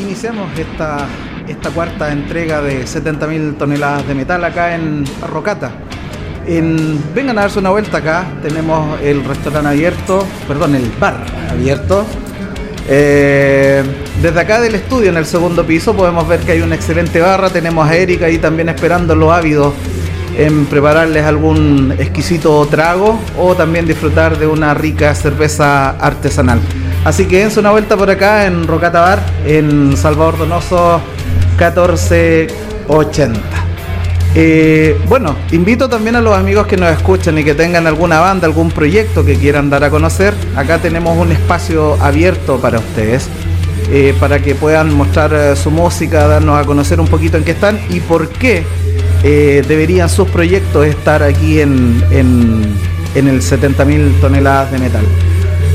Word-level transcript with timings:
Iniciamos 0.00 0.58
esta, 0.58 1.06
esta 1.46 1.68
cuarta 1.68 2.10
entrega 2.12 2.62
de 2.62 2.84
70.000 2.84 3.58
toneladas 3.58 4.08
de 4.08 4.14
metal 4.14 4.42
acá 4.42 4.74
en 4.74 5.04
Rocata. 5.28 5.70
En, 6.46 6.98
vengan 7.14 7.36
a 7.36 7.42
darse 7.42 7.58
una 7.58 7.68
vuelta 7.68 7.98
acá, 7.98 8.24
tenemos 8.42 8.98
el 9.02 9.22
restaurante 9.22 9.68
abierto, 9.68 10.26
perdón, 10.48 10.76
el 10.76 10.90
bar 10.98 11.26
abierto. 11.50 12.06
Eh, 12.88 13.82
desde 14.22 14.40
acá 14.40 14.62
del 14.62 14.74
estudio, 14.74 15.10
en 15.10 15.18
el 15.18 15.26
segundo 15.26 15.66
piso, 15.66 15.94
podemos 15.94 16.26
ver 16.26 16.40
que 16.40 16.52
hay 16.52 16.62
una 16.62 16.74
excelente 16.74 17.20
barra. 17.20 17.50
Tenemos 17.50 17.86
a 17.86 17.94
Erika 17.94 18.26
ahí 18.26 18.38
también 18.38 18.70
esperando 18.70 19.14
los 19.14 19.30
ávidos 19.30 19.74
en 20.38 20.64
prepararles 20.64 21.26
algún 21.26 21.94
exquisito 21.98 22.64
trago 22.70 23.20
o 23.38 23.54
también 23.54 23.86
disfrutar 23.86 24.38
de 24.38 24.46
una 24.46 24.72
rica 24.72 25.14
cerveza 25.14 25.90
artesanal. 25.90 26.60
Así 27.04 27.26
que 27.26 27.38
dense 27.38 27.58
una 27.58 27.70
vuelta 27.70 27.96
por 27.96 28.10
acá 28.10 28.46
en 28.46 28.66
Rocata 28.66 29.00
Bar, 29.00 29.20
en 29.46 29.96
Salvador 29.96 30.36
Donoso 30.36 31.00
1480. 31.58 33.40
Eh, 34.34 34.96
bueno, 35.08 35.34
invito 35.50 35.88
también 35.88 36.14
a 36.16 36.20
los 36.20 36.36
amigos 36.36 36.66
que 36.66 36.76
nos 36.76 36.90
escuchan 36.90 37.38
y 37.38 37.44
que 37.44 37.54
tengan 37.54 37.86
alguna 37.86 38.20
banda, 38.20 38.46
algún 38.46 38.70
proyecto 38.70 39.24
que 39.24 39.36
quieran 39.36 39.70
dar 39.70 39.82
a 39.82 39.88
conocer. 39.90 40.34
Acá 40.54 40.76
tenemos 40.78 41.16
un 41.16 41.32
espacio 41.32 41.96
abierto 42.02 42.60
para 42.60 42.78
ustedes, 42.78 43.28
eh, 43.90 44.14
para 44.20 44.40
que 44.40 44.54
puedan 44.54 44.94
mostrar 44.94 45.32
eh, 45.32 45.56
su 45.56 45.70
música, 45.70 46.28
darnos 46.28 46.60
a 46.60 46.66
conocer 46.66 47.00
un 47.00 47.08
poquito 47.08 47.38
en 47.38 47.44
qué 47.44 47.52
están 47.52 47.80
y 47.88 48.00
por 48.00 48.28
qué 48.28 48.64
deberían 49.22 50.08
sus 50.08 50.28
proyectos 50.30 50.86
estar 50.86 51.22
aquí 51.22 51.60
en, 51.60 52.02
en, 52.10 52.62
en 53.14 53.28
el 53.28 53.42
70.000 53.42 54.18
toneladas 54.20 54.72
de 54.72 54.78
metal. 54.78 55.04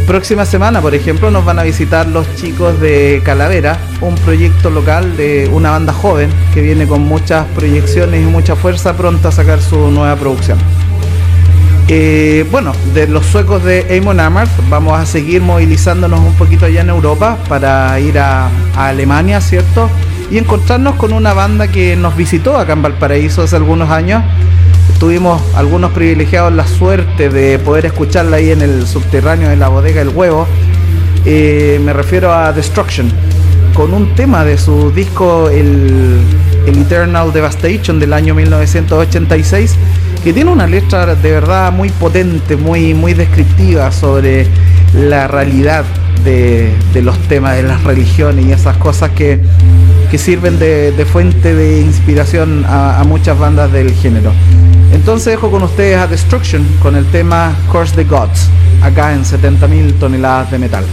Próxima 0.08 0.46
semana, 0.46 0.82
por 0.82 0.94
ejemplo, 0.94 1.32
nos 1.32 1.44
van 1.46 1.58
a 1.58 1.64
visitar 1.64 2.08
los 2.08 2.28
chicos 2.36 2.80
de 2.80 3.22
Calavera, 3.26 3.80
un 4.02 4.14
proyecto 4.14 4.70
local 4.70 5.18
de 5.18 5.50
una 5.52 5.72
banda 5.72 5.94
joven 5.94 6.30
que 6.54 6.62
viene 6.62 6.86
con 6.86 7.02
muchas 7.02 7.48
proyecciones 7.56 8.22
y 8.22 8.26
mucha 8.26 8.56
fuerza 8.56 8.96
pronta 8.96 9.30
a 9.30 9.32
sacar 9.32 9.60
su 9.60 9.90
nueva 9.90 10.16
producción. 10.16 10.60
Eh, 11.88 12.46
bueno, 12.52 12.74
de 12.94 13.08
los 13.08 13.26
suecos 13.26 13.64
de 13.64 13.98
Amon 14.00 14.20
Amarth 14.20 14.52
vamos 14.70 15.00
a 15.00 15.08
seguir 15.08 15.42
movilizándonos 15.42 16.20
un 16.20 16.34
poquito 16.36 16.68
allá 16.68 16.82
en 16.82 16.90
Europa 16.90 17.40
para 17.50 18.00
ir 18.00 18.20
a, 18.20 18.50
a 18.76 18.88
Alemania, 18.88 19.42
¿cierto? 19.42 19.90
Y 20.30 20.38
encontrarnos 20.38 20.96
con 20.96 21.14
una 21.14 21.34
banda 21.34 21.68
que 21.68 21.96
nos 21.96 22.16
visitó 22.16 22.58
acá 22.58 22.74
en 22.74 22.84
Valparaíso 22.84 23.42
hace 23.42 23.56
algunos 23.56 23.90
años 23.90 24.24
tuvimos 25.00 25.42
algunos 25.56 25.92
privilegiados 25.92 26.54
la 26.54 26.66
suerte 26.68 27.30
de 27.30 27.60
poder 27.60 27.86
escucharla 27.86 28.38
ahí 28.38 28.52
en 28.52 28.62
el 28.62 28.88
subterráneo 28.88 29.50
de 29.50 29.56
la 29.56 29.68
bodega 29.68 30.02
El 30.02 30.10
Huevo. 30.10 30.48
Eh, 31.26 31.80
me 31.84 31.94
refiero 31.94 32.34
a 32.34 32.54
Destruction, 32.54 33.12
con 33.74 33.94
un 33.94 34.16
tema 34.16 34.46
de 34.46 34.58
su 34.58 34.92
disco 34.92 35.50
el, 35.50 36.20
Eternal 36.66 37.32
Devastation 37.32 38.00
del 38.00 38.14
año 38.14 38.34
1986, 38.34 39.76
que 40.24 40.34
tiene 40.34 40.50
una 40.50 40.66
letra 40.66 41.14
de 41.14 41.32
verdad 41.32 41.72
muy 41.72 41.90
potente, 41.90 42.56
muy, 42.56 42.94
muy 42.94 43.14
descriptiva 43.14 43.92
sobre 43.92 44.48
la 44.94 45.28
realidad 45.28 45.86
de, 46.24 46.74
los 47.04 47.18
temas 47.28 47.56
de 47.56 47.64
las 47.64 47.84
religiones 47.84 48.46
y 48.46 48.52
esas 48.52 48.78
cosas 48.78 49.12
que, 49.12 49.40
sirven 50.18 50.58
de, 50.58 51.06
fuente 51.12 51.54
de 51.54 51.82
inspiración 51.82 52.64
a 52.66 53.04
muchas 53.06 53.38
bandas 53.38 53.70
del 53.72 53.92
género. 53.94 54.32
Entonces 54.96 55.34
dejo 55.34 55.52
con 55.52 55.62
ustedes 55.62 55.98
a 55.98 56.08
Destruction 56.08 56.66
con 56.82 56.96
el 56.96 57.06
tema 57.08 57.54
Curse 57.70 57.96
the 57.96 58.06
Gods, 58.06 58.50
acá 58.82 59.14
en 59.14 59.24
70.000 59.24 60.00
toneladas 60.00 60.50
de 60.50 60.58
metal. 60.58 60.86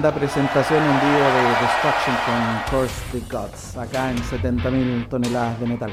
Tremenda 0.00 0.18
presentación 0.18 0.82
en 0.82 0.98
vivo 0.98 1.18
de 1.18 1.42
Destruction 1.60 2.16
con 2.24 2.70
Curse 2.70 3.02
the 3.12 3.20
Gods, 3.30 3.76
acá 3.76 4.10
en 4.10 4.16
70.000 4.16 5.10
toneladas 5.10 5.60
de 5.60 5.66
metal. 5.66 5.92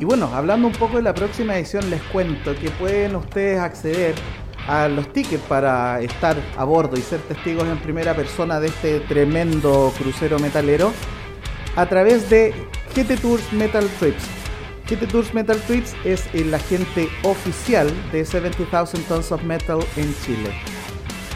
Y 0.00 0.04
bueno, 0.04 0.28
hablando 0.34 0.66
un 0.66 0.72
poco 0.72 0.96
de 0.96 1.02
la 1.02 1.14
próxima 1.14 1.54
edición, 1.56 1.88
les 1.90 2.02
cuento 2.02 2.56
que 2.56 2.70
pueden 2.70 3.14
ustedes 3.14 3.60
acceder 3.60 4.16
a 4.66 4.88
los 4.88 5.12
tickets 5.12 5.44
para 5.44 6.00
estar 6.00 6.36
a 6.56 6.64
bordo 6.64 6.96
y 6.96 7.02
ser 7.02 7.20
testigos 7.20 7.68
en 7.68 7.78
primera 7.78 8.14
persona 8.14 8.58
de 8.58 8.66
este 8.66 8.98
tremendo 8.98 9.92
crucero 9.96 10.40
metalero 10.40 10.92
a 11.76 11.86
través 11.86 12.28
de 12.30 12.52
GT 12.96 13.20
Tours 13.20 13.52
Metal 13.52 13.88
Trips. 14.00 14.24
GT 14.90 15.06
Tours 15.06 15.32
Metal 15.32 15.60
Trips 15.68 15.94
es 16.04 16.24
el 16.34 16.52
agente 16.52 17.08
oficial 17.22 17.88
de 18.10 18.24
70,000 18.24 19.04
Tons 19.04 19.30
of 19.30 19.44
Metal 19.44 19.78
en 19.96 20.12
Chile. 20.24 20.52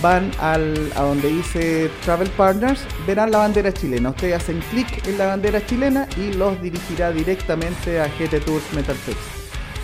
van 0.00 0.30
al, 0.38 0.92
a 0.96 1.02
donde 1.02 1.28
dice 1.28 1.90
Travel 2.04 2.30
Partners, 2.30 2.80
verán 3.06 3.30
la 3.30 3.38
bandera 3.38 3.72
chilena. 3.72 4.10
Ustedes 4.10 4.34
hacen 4.36 4.60
clic 4.70 5.06
en 5.06 5.18
la 5.18 5.26
bandera 5.26 5.64
chilena 5.64 6.08
y 6.16 6.32
los 6.32 6.60
dirigirá 6.62 7.12
directamente 7.12 8.00
a 8.00 8.06
GT 8.06 8.40
Tours 8.44 8.64
Metal 8.74 8.96
Trips. 9.04 9.20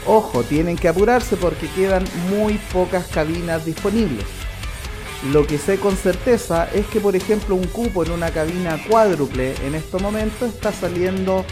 Ojo, 0.07 0.43
tienen 0.43 0.77
que 0.77 0.89
apurarse 0.89 1.37
porque 1.37 1.69
quedan 1.69 2.05
muy 2.31 2.55
pocas 2.73 3.07
cabinas 3.09 3.67
disponibles. 3.67 4.25
Lo 5.33 5.47
que 5.47 5.59
sé 5.59 5.79
con 5.79 5.97
certeza 5.97 6.69
es 6.73 6.87
que, 6.87 7.01
por 7.01 7.17
ejemplo, 7.17 7.57
un 7.57 7.67
cupo 7.67 8.05
en 8.05 8.13
una 8.13 8.31
cabina 8.31 8.79
cuádruple 8.89 9.55
en 9.67 9.75
este 9.75 9.99
momento 9.99 10.47
está 10.47 10.73
saliendo 10.73 11.45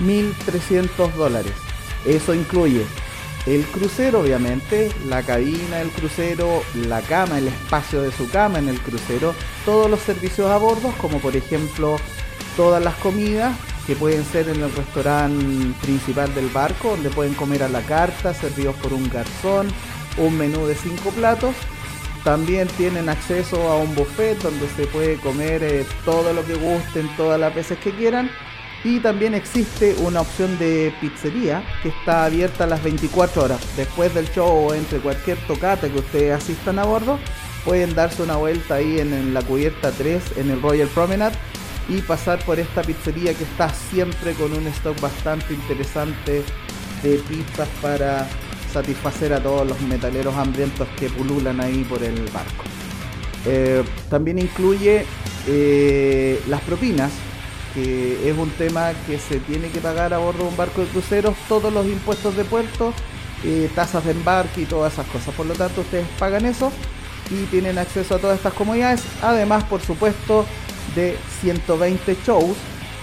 1.300 0.00 1.12
dólares. 1.12 1.52
Eso 2.04 2.34
incluye 2.34 2.84
el 3.46 3.64
crucero, 3.64 4.20
obviamente, 4.20 4.92
la 5.08 5.22
cabina 5.22 5.78
del 5.78 5.90
crucero, 5.90 6.62
la 6.86 7.00
cama, 7.00 7.38
el 7.38 7.48
espacio 7.48 8.02
de 8.02 8.12
su 8.12 8.30
cama 8.30 8.60
en 8.60 8.68
el 8.68 8.80
crucero, 8.80 9.34
todos 9.64 9.90
los 9.90 10.00
servicios 10.00 10.48
a 10.48 10.58
bordo, 10.58 10.94
como 10.98 11.18
por 11.18 11.36
ejemplo 11.36 11.96
todas 12.56 12.82
las 12.82 12.94
comidas 12.96 13.56
que 13.86 13.96
pueden 13.96 14.24
ser 14.24 14.48
en 14.48 14.62
el 14.62 14.72
restaurante 14.72 15.74
principal 15.82 16.32
del 16.36 16.48
barco, 16.50 16.90
donde 16.90 17.10
pueden 17.10 17.34
comer 17.34 17.64
a 17.64 17.68
la 17.68 17.80
carta, 17.82 18.32
servidos 18.32 18.76
por 18.76 18.92
un 18.92 19.10
garzón, 19.10 19.68
un 20.18 20.38
menú 20.38 20.66
de 20.66 20.76
cinco 20.76 21.10
platos. 21.10 21.56
También 22.22 22.68
tienen 22.68 23.08
acceso 23.08 23.68
a 23.68 23.76
un 23.78 23.92
buffet 23.96 24.40
donde 24.40 24.68
se 24.68 24.86
puede 24.86 25.16
comer 25.16 25.64
eh, 25.64 25.84
todo 26.04 26.32
lo 26.32 26.46
que 26.46 26.54
gusten, 26.54 27.10
todas 27.16 27.40
las 27.40 27.52
veces 27.52 27.76
que 27.78 27.90
quieran 27.90 28.30
y 28.84 28.98
también 29.00 29.34
existe 29.34 29.94
una 30.00 30.22
opción 30.22 30.58
de 30.58 30.92
pizzería 31.00 31.62
que 31.82 31.90
está 31.90 32.24
abierta 32.24 32.64
a 32.64 32.66
las 32.66 32.82
24 32.82 33.44
horas. 33.44 33.60
Después 33.76 34.12
del 34.14 34.28
show 34.32 34.48
o 34.48 34.74
entre 34.74 34.98
cualquier 34.98 35.38
tocata 35.46 35.88
que 35.88 35.98
ustedes 35.98 36.34
asistan 36.34 36.78
a 36.78 36.84
bordo, 36.84 37.18
pueden 37.64 37.94
darse 37.94 38.22
una 38.22 38.36
vuelta 38.36 38.76
ahí 38.76 38.98
en, 38.98 39.32
la 39.32 39.42
cubierta 39.42 39.92
3 39.92 40.36
en 40.36 40.50
el 40.50 40.60
Royal 40.60 40.88
Promenade 40.88 41.36
y 41.88 42.00
pasar 42.00 42.44
por 42.44 42.58
esta 42.58 42.82
pizzería 42.82 43.34
que 43.34 43.44
está 43.44 43.68
siempre 43.68 44.34
con 44.34 44.52
un 44.52 44.66
stock 44.68 45.00
bastante 45.00 45.54
interesante 45.54 46.42
de 47.02 47.16
pizzas 47.28 47.68
para 47.80 48.28
satisfacer 48.72 49.32
a 49.32 49.42
todos 49.42 49.66
los 49.66 49.80
metaleros 49.82 50.34
hambrientos 50.34 50.88
que 50.98 51.08
pululan 51.08 51.60
ahí 51.60 51.84
por 51.84 52.02
el 52.02 52.20
barco. 52.30 52.64
Eh, 53.44 53.82
también 54.08 54.38
incluye 54.38 55.04
eh, 55.46 56.40
las 56.48 56.60
propinas 56.62 57.10
que 57.74 58.28
es 58.28 58.36
un 58.36 58.50
tema 58.50 58.92
que 59.06 59.18
se 59.18 59.38
tiene 59.40 59.68
que 59.70 59.80
pagar 59.80 60.12
a 60.12 60.18
bordo 60.18 60.44
de 60.44 60.48
un 60.50 60.56
barco 60.56 60.82
de 60.82 60.88
cruceros, 60.88 61.34
todos 61.48 61.72
los 61.72 61.86
impuestos 61.86 62.36
de 62.36 62.44
puerto, 62.44 62.92
eh, 63.44 63.70
tasas 63.74 64.04
de 64.04 64.12
embarque 64.12 64.62
y 64.62 64.64
todas 64.66 64.92
esas 64.92 65.06
cosas. 65.06 65.34
Por 65.34 65.46
lo 65.46 65.54
tanto, 65.54 65.80
ustedes 65.80 66.06
pagan 66.18 66.44
eso 66.44 66.70
y 67.30 67.44
tienen 67.46 67.78
acceso 67.78 68.16
a 68.16 68.18
todas 68.18 68.36
estas 68.36 68.52
comodidades. 68.52 69.02
Además, 69.22 69.64
por 69.64 69.80
supuesto, 69.80 70.44
de 70.94 71.16
120 71.40 72.16
shows 72.24 72.56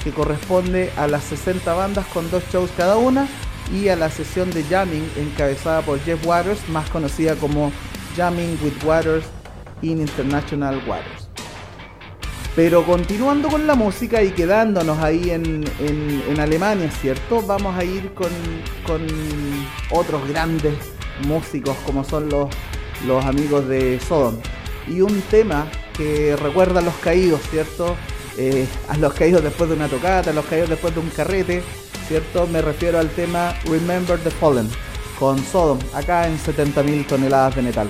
que 0.04 0.12
corresponde 0.12 0.92
a 0.96 1.08
las 1.08 1.24
60 1.26 1.74
bandas 1.74 2.06
con 2.08 2.30
dos 2.32 2.44
shows 2.52 2.70
cada 2.78 2.98
una 2.98 3.28
y 3.74 3.90
a 3.90 3.96
la 3.96 4.10
sesión 4.10 4.50
de 4.52 4.64
jamming 4.64 5.08
encabezada 5.18 5.82
por 5.82 6.00
Jeff 6.02 6.26
Waters, 6.26 6.68
más 6.70 6.90
conocida 6.90 7.36
como 7.36 7.72
Jamming 8.16 8.58
with 8.64 8.84
Waters 8.84 9.26
in 9.82 10.02
International 10.02 10.82
Waters. 10.88 11.19
Pero 12.56 12.86
continuando 12.86 13.48
con 13.50 13.68
la 13.68 13.76
música 13.76 14.22
y 14.22 14.32
quedándonos 14.32 15.00
ahí 15.00 15.30
en, 15.32 15.64
Alemania, 16.40 16.90
¿cierto? 16.92 17.42
Vamos 17.42 17.78
a 17.78 17.84
ir 17.84 18.12
con, 18.14 18.30
otros 19.92 20.28
grandes 20.28 20.74
músicos 21.28 21.76
como 21.86 22.04
son 22.04 22.30
los, 22.30 22.48
los 23.06 23.24
amigos 23.26 23.68
de 23.68 24.00
Sodom. 24.00 24.36
Y 24.88 25.02
un 25.02 25.22
tema 25.24 25.68
que 25.96 26.36
recuerda 26.38 26.80
a 26.80 26.84
los 26.84 26.96
caídos, 26.96 27.42
¿cierto? 27.50 27.96
Eh, 28.38 28.66
a 28.88 28.98
los 28.98 29.14
caídos 29.14 29.44
después 29.44 29.70
de 29.70 29.76
una 29.76 29.88
tocata, 29.88 30.30
a 30.30 30.34
los 30.34 30.46
caídos 30.46 30.70
después 30.70 30.94
de 30.94 31.02
un 31.02 31.10
carrete, 31.10 31.62
¿cierto? 32.08 32.48
Me 32.48 32.62
refiero 32.62 32.98
al 32.98 33.10
tema 33.10 33.54
Remember 33.66 34.18
the 34.20 34.32
Fallen 34.32 34.70
con 35.20 35.38
Sodom, 35.44 35.80
acá 35.94 36.28
en 36.28 36.40
70.000 36.40 37.06
toneladas 37.06 37.56
de 37.58 37.62
metal. 37.62 37.90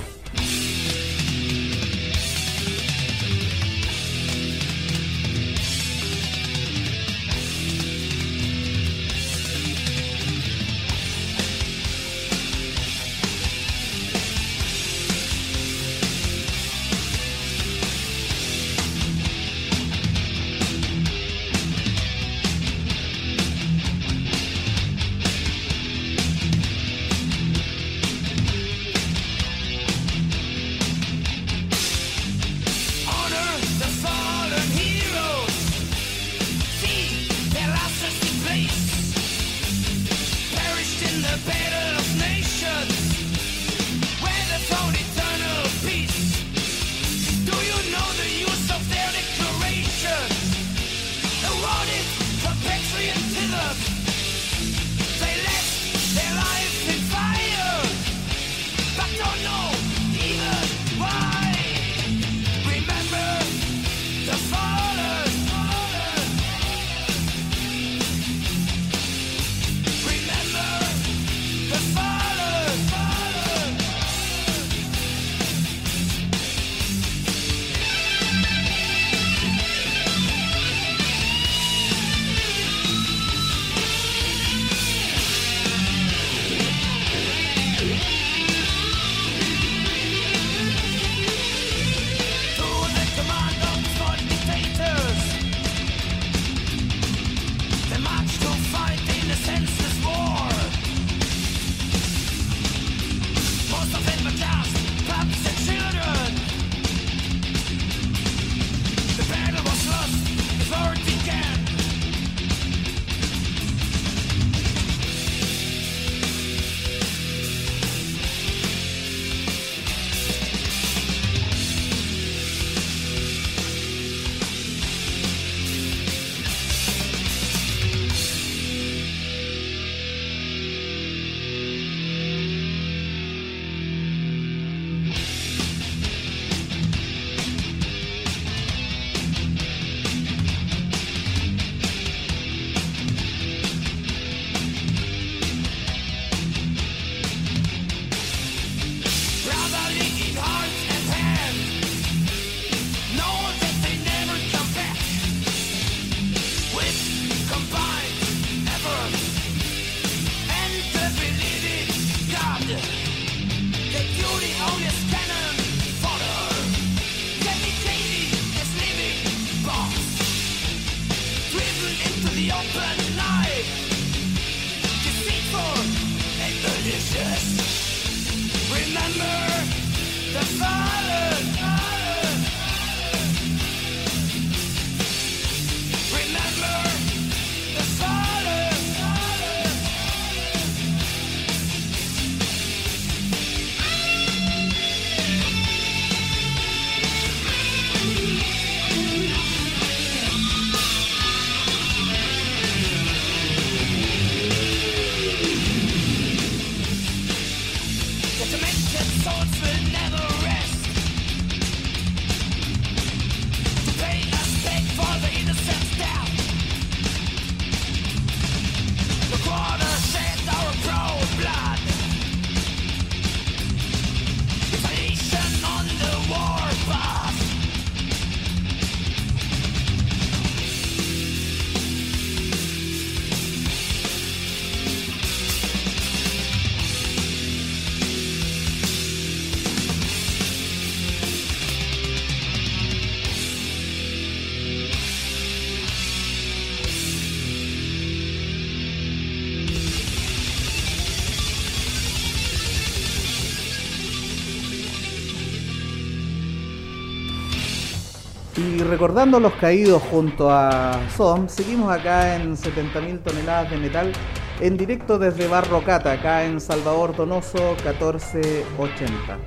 Y 258.60 258.84
recordando 258.84 259.40
los 259.40 259.54
caídos 259.54 260.04
junto 260.12 260.52
a 260.52 261.00
SOM, 261.16 261.48
seguimos 261.48 261.94
acá 261.94 262.36
en 262.36 262.58
70.000 262.58 263.24
toneladas 263.24 263.72
de 263.72 263.78
metal 263.78 264.12
en 264.60 264.76
directo 264.76 265.18
desde 265.18 265.48
Barrocata, 265.48 266.12
acá 266.12 266.44
en 266.44 266.60
Salvador 266.60 267.16
Donoso 267.16 267.78
1480. 267.86 269.38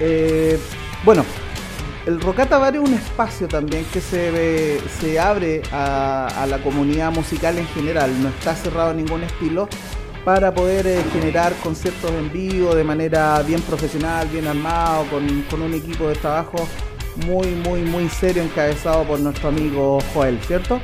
Eh, 0.00 0.58
bueno, 1.02 1.24
el 2.04 2.20
Rocata 2.20 2.58
Bar 2.58 2.74
es 2.74 2.82
un 2.82 2.92
espacio 2.92 3.48
también 3.48 3.86
que 3.86 4.02
se, 4.02 4.80
se 5.00 5.18
abre 5.18 5.62
a, 5.72 6.44
la 6.46 6.58
comunidad 6.58 7.10
musical 7.10 7.56
en 7.56 7.66
general, 7.68 8.10
no 8.22 8.28
está 8.28 8.54
cerrado 8.54 8.92
ningún 8.92 9.22
estilo, 9.22 9.66
para 10.26 10.52
poder 10.52 10.86
eh, 10.86 11.02
generar 11.10 11.54
conciertos 11.62 12.10
en 12.10 12.30
vivo 12.30 12.74
de 12.74 12.84
manera 12.84 13.40
bien 13.40 13.62
profesional, 13.62 14.28
bien 14.28 14.46
armado, 14.46 15.06
con, 15.06 15.26
con 15.48 15.62
un 15.62 15.72
equipo 15.72 16.06
de 16.08 16.16
trabajo 16.16 16.68
muy, 17.26 17.46
muy, 17.48 17.82
muy 17.82 18.08
serio 18.08 18.42
encabezado 18.42 19.04
por 19.04 19.20
nuestro 19.20 19.48
amigo 19.48 19.98
Joel, 20.14 20.38
¿cierto? 20.46 20.80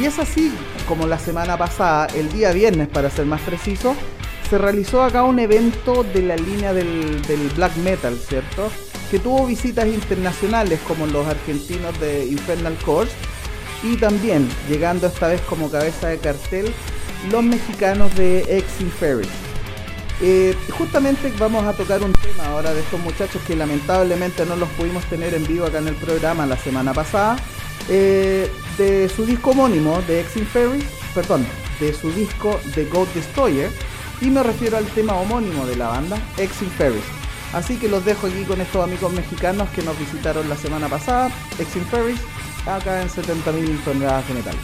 Y 0.00 0.04
es 0.04 0.18
así 0.18 0.52
como 0.88 1.06
la 1.06 1.18
semana 1.18 1.56
pasada, 1.56 2.06
el 2.14 2.30
día 2.32 2.52
viernes 2.52 2.88
para 2.88 3.10
ser 3.10 3.26
más 3.26 3.40
preciso, 3.42 3.94
se 4.48 4.58
realizó 4.58 5.02
acá 5.02 5.22
un 5.24 5.38
evento 5.38 6.04
de 6.04 6.22
la 6.22 6.36
línea 6.36 6.72
del, 6.72 7.20
black 7.56 7.76
metal, 7.76 8.16
¿cierto? 8.16 8.70
Que 9.10 9.18
tuvo 9.18 9.46
visitas 9.46 9.86
internacionales 9.86 10.80
como 10.86 11.06
los 11.06 11.26
argentinos 11.26 11.98
de 12.00 12.26
Infernal 12.26 12.76
Course 12.84 13.14
y 13.82 13.96
también, 13.96 14.48
llegando 14.68 15.06
esta 15.06 15.28
vez 15.28 15.40
como 15.42 15.70
cabeza 15.70 16.08
de 16.08 16.18
cartel, 16.18 16.72
los 17.30 17.42
mexicanos 17.42 18.14
de 18.16 18.40
Ex 18.48 18.80
Inferi. 18.80 19.28
Eh, 20.20 20.56
justamente 20.70 21.32
vamos 21.38 21.64
a 21.64 21.72
tocar 21.72 22.02
un 22.02 22.12
tema 22.12 22.46
ahora 22.46 22.72
de 22.72 22.80
estos 22.80 23.00
muchachos 23.00 23.42
que 23.46 23.56
lamentablemente 23.56 24.46
no 24.46 24.56
los 24.56 24.68
pudimos 24.70 25.04
tener 25.06 25.34
en 25.34 25.46
vivo 25.46 25.66
acá 25.66 25.78
en 25.78 25.88
el 25.88 25.96
programa 25.96 26.46
la 26.46 26.56
semana 26.56 26.94
pasada. 26.94 27.36
Eh, 27.88 28.50
de 28.78 29.08
su 29.08 29.26
disco 29.26 29.50
homónimo 29.50 30.00
de 30.02 30.20
Ex 30.20 30.36
Inferi, 30.36 30.82
perdón, 31.14 31.46
de 31.80 31.92
su 31.92 32.10
disco 32.12 32.60
The 32.74 32.84
Goat 32.86 33.12
Destroyer. 33.14 33.70
Y 34.20 34.30
me 34.30 34.42
refiero 34.42 34.76
al 34.78 34.86
tema 34.86 35.14
homónimo 35.14 35.66
de 35.66 35.76
la 35.76 35.88
banda, 35.88 36.16
Ex 36.38 36.62
Inferi. 36.62 37.00
Así 37.52 37.76
que 37.76 37.88
los 37.88 38.04
dejo 38.04 38.26
aquí 38.26 38.44
con 38.44 38.60
estos 38.60 38.82
amigos 38.82 39.12
mexicanos 39.12 39.68
que 39.70 39.82
nos 39.82 39.98
visitaron 39.98 40.48
la 40.48 40.56
semana 40.56 40.88
pasada, 40.88 41.30
Ex 41.58 41.76
Inferi, 41.76 42.14
acá 42.66 43.02
en 43.02 43.08
70.000 43.08 43.84
toneladas 43.84 44.24
de. 44.26 44.56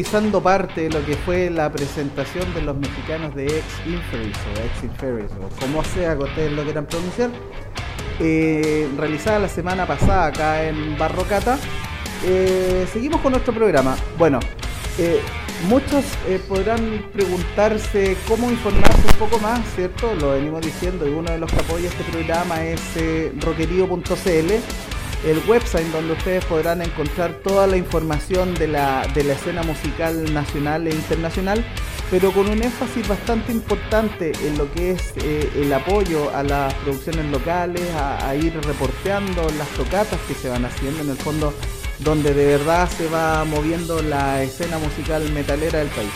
Revisando 0.00 0.42
parte 0.42 0.88
de 0.88 0.88
lo 0.88 1.04
que 1.04 1.14
fue 1.14 1.50
la 1.50 1.70
presentación 1.70 2.54
de 2.54 2.62
los 2.62 2.74
mexicanos 2.74 3.34
de 3.34 3.44
Ex 3.44 3.66
Inferis 3.86 4.34
o 4.34 4.58
Ex 4.58 4.84
Inferis 4.84 5.30
o 5.32 5.60
como 5.60 5.84
sea 5.84 6.16
que 6.16 6.24
ustedes 6.24 6.52
lo 6.52 6.62
quieran 6.62 6.86
pronunciar, 6.86 7.28
eh, 8.18 8.88
realizada 8.96 9.40
la 9.40 9.48
semana 9.48 9.86
pasada 9.86 10.28
acá 10.28 10.64
en 10.64 10.96
Barrocata. 10.96 11.58
Eh, 12.24 12.86
seguimos 12.90 13.20
con 13.20 13.32
nuestro 13.32 13.52
programa. 13.52 13.94
Bueno, 14.16 14.40
eh, 14.96 15.20
muchos 15.68 16.02
podrán 16.48 17.04
preguntarse 17.12 18.16
cómo 18.26 18.50
informarse 18.50 19.06
un 19.06 19.18
poco 19.18 19.38
más, 19.38 19.60
¿cierto? 19.74 20.14
Lo 20.14 20.30
venimos 20.30 20.62
diciendo 20.62 21.06
y 21.06 21.10
uno 21.10 21.30
de 21.30 21.36
los 21.36 21.52
que 21.52 21.60
apoya 21.60 21.90
este 21.90 22.04
programa 22.04 22.64
es 22.64 22.80
roquerío.cl 23.44 24.50
el 25.24 25.38
website 25.46 25.86
donde 25.88 26.14
ustedes 26.14 26.44
podrán 26.44 26.80
encontrar 26.80 27.34
toda 27.42 27.66
la 27.66 27.76
información 27.76 28.54
de 28.54 28.68
la, 28.68 29.06
de 29.14 29.24
la 29.24 29.34
escena 29.34 29.62
musical 29.62 30.32
nacional 30.32 30.86
e 30.86 30.94
internacional, 30.94 31.64
pero 32.10 32.32
con 32.32 32.48
un 32.48 32.62
énfasis 32.62 33.06
bastante 33.06 33.52
importante 33.52 34.32
en 34.46 34.56
lo 34.56 34.72
que 34.72 34.92
es 34.92 35.12
eh, 35.16 35.50
el 35.56 35.72
apoyo 35.72 36.34
a 36.34 36.42
las 36.42 36.72
producciones 36.74 37.26
locales, 37.26 37.82
a, 37.94 38.34
ir 38.34 38.58
reporteando 38.64 39.42
las 39.58 39.68
tocatas 39.70 40.18
que 40.26 40.34
se 40.34 40.48
van 40.48 40.64
haciendo 40.64 41.02
en 41.02 41.10
el 41.10 41.16
fondo, 41.16 41.52
donde 41.98 42.32
de 42.32 42.46
verdad 42.46 42.88
se 42.88 43.08
va 43.08 43.44
moviendo 43.44 44.00
la 44.02 44.42
escena 44.42 44.78
musical 44.78 45.30
metalera 45.32 45.80
del 45.80 45.88
país. 45.88 46.12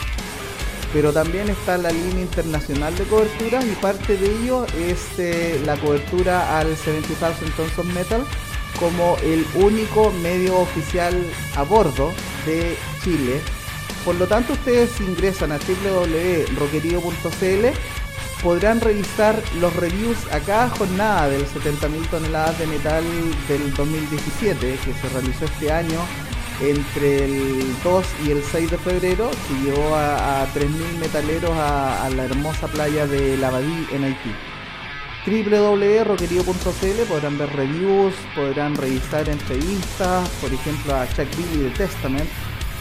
Pero 0.93 1.13
también 1.13 1.49
está 1.51 1.77
la 1.77 1.91
línea 1.91 2.23
internacional 2.23 2.97
de 2.97 3.05
cobertura 3.05 3.61
y 3.65 3.75
parte 3.83 4.17
de 4.17 4.27
ello 4.27 4.65
es 4.79 5.19
eh, 5.19 5.61
la 5.67 5.77
cobertura 5.77 6.59
al 6.59 6.77
70,000 6.77 7.51
Tons 7.53 7.79
of 7.79 7.87
Metal 7.87 8.25
como 8.79 9.17
el 9.23 9.47
único 9.55 10.13
medio 10.13 10.59
oficial 10.59 11.25
a 11.57 11.63
bordo 11.63 12.13
de 12.47 12.77
Chile. 13.03 13.41
Por 14.05 14.15
lo 14.17 14.27
tanto, 14.27 14.53
ustedes 14.53 15.01
ingresan 15.01 15.53
a 15.53 15.59
www.roquerío.cl 15.59 17.67
podrán 18.43 18.81
revisar 18.81 19.41
los 19.59 19.75
reviews 19.75 20.19
a 20.31 20.39
cada 20.41 20.69
jornada 20.69 21.31
del 21.31 21.47
70.000 21.47 22.11
toneladas 22.11 22.59
de 22.59 22.67
metal 22.67 23.03
del 23.49 23.73
2017 23.73 24.79
que 24.85 24.93
se 24.93 25.09
realizó 25.09 25.47
este 25.47 25.73
año 25.73 26.01
entre 26.61 27.25
el 27.25 27.83
2 27.83 28.07
y 28.27 28.31
el 28.31 28.43
6 28.43 28.71
de 28.71 28.79
febrero 28.79 29.31
se 29.49 29.55
llevó 29.65 29.97
a, 29.97 30.47
3.000 30.55 30.99
metaleros 30.99 31.51
a, 31.53 32.09
la 32.15 32.25
hermosa 32.25 32.69
playa 32.69 33.07
de 33.07 33.37
Lavadí 33.39 33.87
en 33.93 34.05
Haití. 34.05 34.31
www.roquerío.cl 35.27 37.03
podrán 37.09 37.39
ver 37.39 37.51
reviews, 37.57 38.15
podrán 38.35 38.75
revisar 38.75 39.27
entrevistas, 39.29 40.29
por 40.41 40.53
ejemplo 40.53 40.95
a 40.95 41.09
Chuck 41.09 41.29
Billy 41.37 41.65
de 41.65 41.71
Testament, 41.71 42.29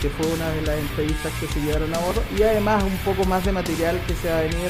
que 0.02 0.10
fue 0.10 0.28
una 0.28 0.50
de 0.50 0.62
las 0.64 0.78
entrevistas 0.78 1.32
que 1.40 1.48
se 1.48 1.62
llevaron 1.62 1.94
a 1.96 2.00
bordo, 2.00 2.22
y 2.38 2.44
además 2.44 2.84
un 2.84 2.98
poco 2.98 3.24
más 3.24 3.46
de 3.46 3.54
material 3.54 3.98
que 4.06 4.14
se 4.16 4.30
va 4.30 4.40
a 4.40 4.42
venir 4.42 4.70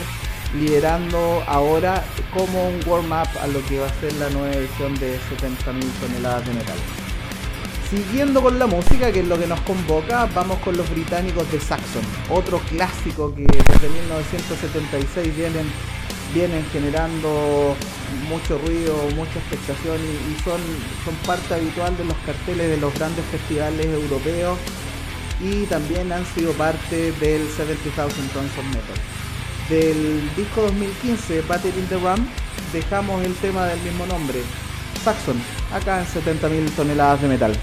liderando 0.53 1.43
ahora 1.47 2.03
como 2.31 2.67
un 2.67 2.79
warm-up 2.85 3.27
a 3.41 3.47
lo 3.47 3.65
que 3.65 3.79
va 3.79 3.87
a 3.87 3.93
ser 3.99 4.13
la 4.13 4.29
nueva 4.29 4.53
edición 4.53 4.93
de 4.99 5.15
70.000 5.15 5.83
toneladas 5.99 6.45
de 6.45 6.53
metal. 6.53 6.77
Siguiendo 7.89 8.41
con 8.41 8.59
la 8.59 8.67
música, 8.67 9.11
que 9.11 9.21
es 9.21 9.27
lo 9.27 9.39
que 9.39 9.47
nos 9.47 9.59
convoca, 9.61 10.27
vamos 10.35 10.59
con 10.59 10.77
los 10.77 10.87
británicos 10.91 11.51
de 11.51 11.59
Saxon, 11.59 12.03
otro 12.29 12.59
clásico 12.69 13.33
que 13.33 13.43
desde 13.43 13.89
1976 13.89 15.35
vienen, 15.35 15.65
vienen 16.33 16.65
generando 16.71 17.75
mucho 18.27 18.57
ruido, 18.57 18.95
mucha 19.15 19.39
expectación 19.39 19.97
y, 20.01 20.41
son, 20.43 20.59
son 21.05 21.15
parte 21.25 21.53
habitual 21.53 21.95
de 21.97 22.05
los 22.05 22.17
carteles 22.25 22.69
de 22.69 22.77
los 22.77 22.93
grandes 22.95 23.23
festivales 23.25 23.85
europeos 23.85 24.57
y 25.39 25.65
también 25.65 26.11
han 26.11 26.25
sido 26.25 26.53
parte 26.53 27.11
del 27.13 27.47
70,000 27.49 28.29
Tons 28.29 28.57
of 28.57 28.65
Metal. 28.65 28.97
Del 29.69 30.35
disco 30.35 30.61
2015, 30.63 31.41
Battle 31.41 31.71
in 31.71 31.87
the 31.87 31.97
Ram, 31.97 32.27
dejamos 32.71 33.23
el 33.23 33.33
tema 33.35 33.65
del 33.65 33.79
mismo 33.81 34.05
nombre, 34.05 34.39
Saxon, 35.03 35.41
acá 35.73 35.99
en 35.99 36.07
70.000 36.07 36.69
toneladas 36.71 37.21
de 37.21 37.27
metal. 37.27 37.53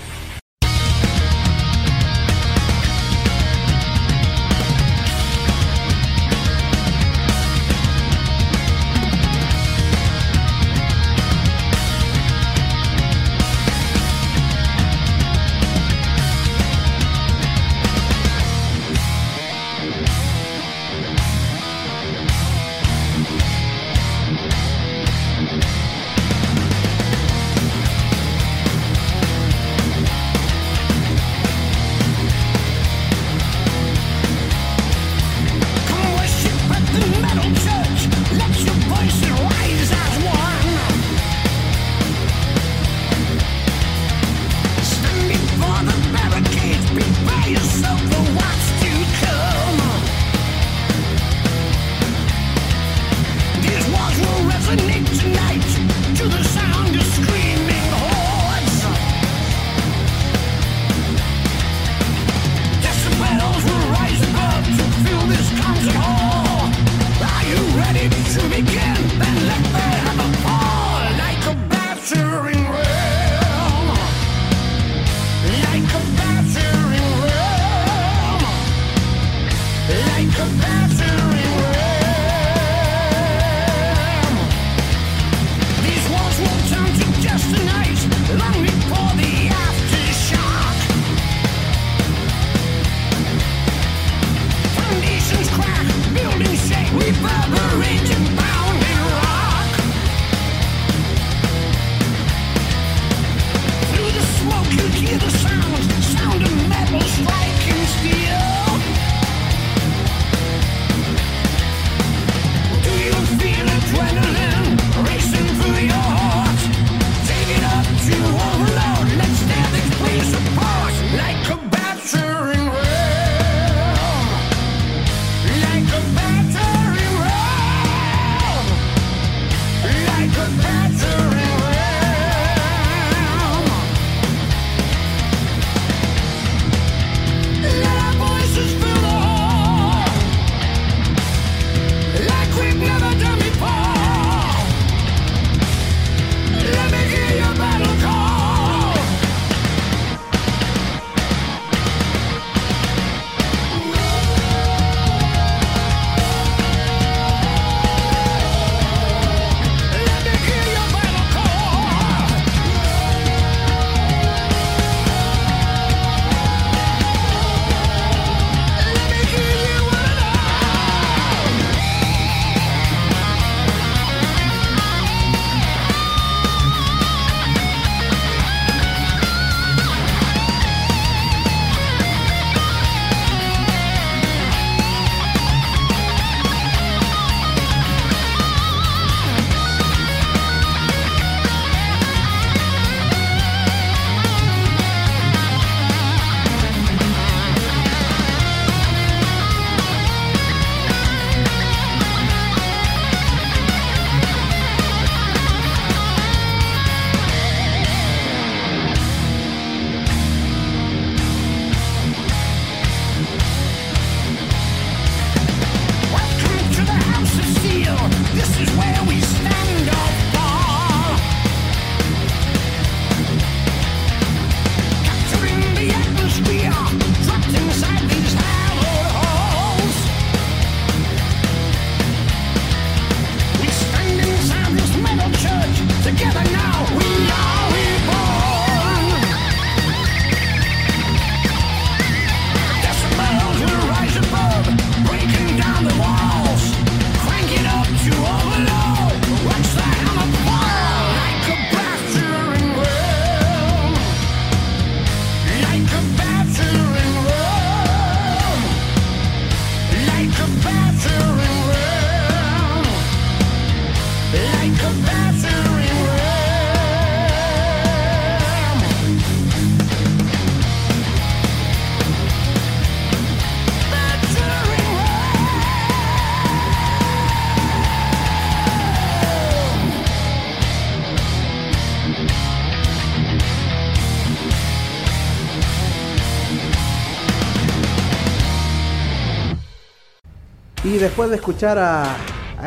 Después 291.00 291.30
de 291.30 291.36
escuchar 291.36 291.78
a, 291.78 292.04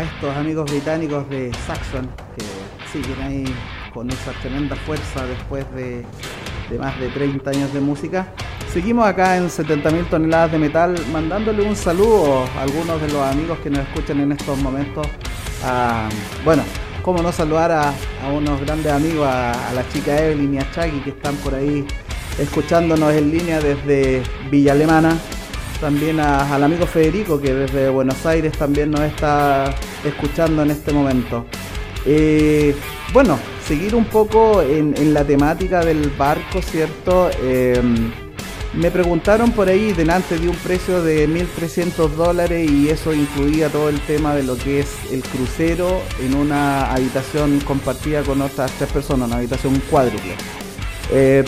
estos 0.01 0.35
amigos 0.35 0.69
británicos 0.71 1.29
de 1.29 1.51
Saxon, 1.67 2.09
que 2.35 2.43
siguen 2.91 3.21
ahí 3.21 3.55
con 3.93 4.09
esa 4.09 4.31
tremenda 4.41 4.75
fuerza 4.75 5.23
después 5.27 5.63
de, 5.75 6.03
más 6.79 6.99
de 6.99 7.09
30 7.09 7.47
años 7.51 7.71
de 7.71 7.79
música, 7.79 8.27
seguimos 8.73 9.05
acá 9.05 9.37
en 9.37 9.49
70.000 9.49 10.09
toneladas 10.09 10.51
de 10.51 10.57
metal, 10.57 10.95
mandándole 11.11 11.61
un 11.61 11.75
saludo 11.75 12.43
a 12.57 12.63
algunos 12.63 12.99
de 12.99 13.09
los 13.09 13.21
amigos 13.21 13.59
que 13.59 13.69
nos 13.69 13.81
escuchan 13.81 14.19
en 14.19 14.31
estos 14.31 14.57
momentos. 14.57 15.05
bueno, 16.43 16.63
cómo 17.03 17.21
no 17.21 17.31
saludar 17.31 17.71
a, 17.71 17.93
unos 18.33 18.59
grandes 18.61 18.91
amigos, 18.91 19.27
a, 19.27 19.71
la 19.75 19.87
chica 19.89 20.17
Evelyn 20.17 20.55
y 20.55 20.57
a 20.57 20.71
que 20.71 21.09
están 21.11 21.35
por 21.35 21.53
ahí 21.53 21.85
escuchándonos 22.39 23.13
en 23.13 23.29
línea 23.29 23.59
desde 23.59 24.23
Villa 24.49 24.71
Alemana 24.71 25.15
también 25.83 26.17
al 26.21 26.63
amigo 26.63 26.87
Federico 26.87 27.41
que 27.41 27.53
desde 27.53 27.89
Buenos 27.89 28.25
Aires 28.25 28.53
también 28.53 28.89
nos 28.89 29.01
está 29.01 29.75
escuchando 30.05 30.63
en 30.63 30.71
este 30.71 30.93
momento. 30.93 31.45
Eh, 32.05 32.73
bueno, 33.11 33.37
seguir 33.67 33.93
un 33.93 34.05
poco 34.05 34.61
en, 34.61 35.13
la 35.13 35.25
temática 35.25 35.83
del 35.83 36.09
barco, 36.11 36.61
¿cierto? 36.61 37.29
Em, 37.43 38.13
me 38.73 38.91
preguntaron 38.91 39.51
por 39.51 39.67
ahí, 39.67 39.91
delante 39.91 40.39
de 40.39 40.47
un 40.47 40.55
precio 40.55 41.03
de 41.03 41.27
1.300 41.27 42.11
dólares 42.11 42.71
y 42.71 42.87
eso 42.87 43.13
incluía 43.13 43.67
todo 43.67 43.89
el 43.89 43.99
tema 43.99 44.33
de 44.33 44.43
lo 44.43 44.55
que 44.55 44.79
es 44.79 44.87
el 45.11 45.21
crucero 45.21 46.01
en 46.21 46.33
una 46.33 46.93
habitación 46.93 47.59
compartida 47.59 48.23
con 48.23 48.41
otras 48.41 48.71
tres 48.77 48.89
personas, 48.89 49.27
una 49.27 49.35
habitación 49.35 49.81
cuádruple. 49.91 50.35
Eh, 51.11 51.43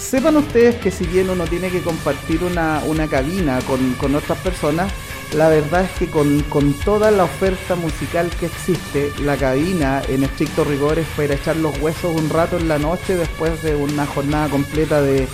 Sepan 0.00 0.36
ustedes 0.38 0.76
que 0.76 0.90
si 0.90 1.06
bien 1.06 1.28
uno 1.28 1.44
tiene 1.44 1.68
que 1.68 1.82
compartir 1.82 2.42
una, 2.42 2.80
cabina 3.08 3.60
con, 3.60 4.14
otras 4.14 4.38
personas, 4.38 4.90
la 5.36 5.48
verdad 5.48 5.84
es 5.84 5.90
que 5.92 6.06
con, 6.08 6.72
toda 6.84 7.10
la 7.10 7.24
oferta 7.24 7.76
musical 7.76 8.30
que 8.40 8.46
existe, 8.46 9.12
la 9.20 9.36
cabina 9.36 10.02
en 10.08 10.24
estricto 10.24 10.64
rigor 10.64 10.98
es 10.98 11.06
para 11.16 11.34
echar 11.34 11.56
los 11.56 11.78
huesos 11.80 12.16
un 12.16 12.30
rato 12.30 12.56
en 12.56 12.66
la 12.66 12.78
noche 12.78 13.14
después 13.14 13.62
de 13.62 13.76
una 13.76 14.06
jornada 14.06 14.48
completa 14.48 15.02
de, 15.02 15.28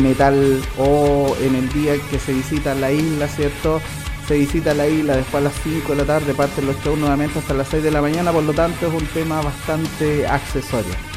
metal 0.00 0.60
o 0.78 1.36
en 1.40 1.54
el 1.54 1.68
día 1.72 1.94
que 2.10 2.18
se 2.18 2.32
visita 2.32 2.74
la 2.74 2.92
isla, 2.92 3.28
¿cierto? 3.28 3.80
Se 4.28 4.36
visita 4.36 4.74
la 4.74 4.88
isla 4.88 5.16
después 5.16 5.36
a 5.36 5.44
las 5.44 5.54
5 5.62 5.92
de 5.92 5.96
la 5.96 6.04
tarde, 6.04 6.34
parten 6.34 6.66
los 6.66 6.76
shows 6.84 6.98
nuevamente 6.98 7.38
hasta 7.38 7.54
las 7.54 7.68
6 7.68 7.82
de 7.82 7.90
la 7.92 8.02
mañana, 8.02 8.30
por 8.30 8.42
lo 8.42 8.52
tanto 8.52 8.88
es 8.88 8.92
un 8.92 9.06
tema 9.08 9.40
bastante 9.40 10.26
accesorio. 10.26 11.15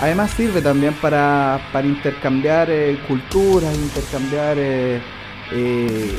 Además 0.00 0.30
sirve 0.30 0.62
también 0.62 0.94
para, 0.94 1.60
intercambiar 1.84 2.70
eh, 2.70 2.98
culturas, 3.08 3.74
intercambiar 3.74 4.56
eh, 4.58 5.00
eh, 5.50 6.18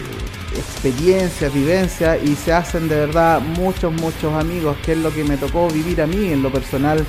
experiencias, 0.57 1.53
vivencias 1.53 2.19
y 2.23 2.35
se 2.35 2.51
hacen 2.51 2.89
de 2.89 2.95
verdad 2.95 3.39
muchos, 3.39 3.93
muchos 3.93 4.33
amigos, 4.33 4.75
que 4.85 4.93
es 4.93 4.97
lo 4.97 5.13
que 5.13 5.23
me 5.23 5.37
tocó 5.37 5.69
vivir 5.69 6.01
a 6.01 6.07
mí 6.07 6.31
en 6.31 6.43
lo 6.43 6.51
personal 6.51 7.05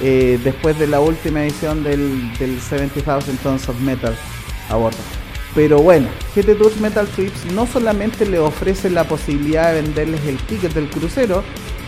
después 0.00 0.78
de 0.78 0.86
la 0.86 1.00
última 1.00 1.42
edición 1.42 1.82
del, 1.82 2.30
del 2.38 2.60
70,000 2.60 3.38
Tons 3.38 3.66
of 3.68 3.80
Metal 3.80 4.14
Award. 4.68 4.94
Pero 5.54 5.78
bueno, 5.78 6.08
GT 6.34 6.58
Tours 6.58 6.78
Metal 6.82 7.06
Trips 7.06 7.46
no 7.54 7.66
solamente 7.66 8.26
le 8.26 8.38
ofrece 8.38 8.90
la 8.90 9.04
posibilidad 9.04 9.72
de 9.72 9.80
venderles 9.80 10.20
el 10.26 10.36
ticket 10.36 10.74
del 10.74 10.90
crucero, 10.90 11.42